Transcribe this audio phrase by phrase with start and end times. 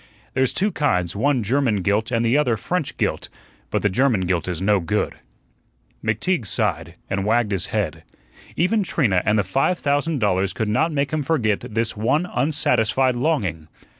[0.33, 3.29] There's two kinds, one German gilt and the other French gilt;
[3.69, 5.13] but the German gilt is no good."
[6.03, 8.01] McTeague sighed, and wagged his head.
[8.55, 13.15] Even Trina and the five thousand dollars could not make him forget this one unsatisfied
[13.15, 13.67] longing.